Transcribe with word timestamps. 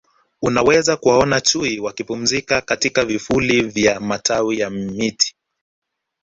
Unaweza 0.41 0.97
kuwaona 0.97 1.41
Chui 1.41 1.79
wakipumzika 1.79 2.61
katika 2.61 3.05
vivuli 3.05 3.61
vya 3.61 3.99
matawi 3.99 4.59
ya 4.59 4.69
miti 4.69 5.35